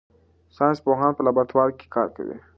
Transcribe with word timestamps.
ساینس 0.55 0.79
پوهان 0.85 1.11
په 1.15 1.21
لابراتوار 1.25 1.69
کې 1.77 1.85
کار 1.95 2.07
کوي. 2.15 2.37